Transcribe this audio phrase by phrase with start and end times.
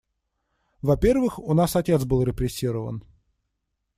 [0.81, 3.03] Во-первых, у нас был отец репрессирован.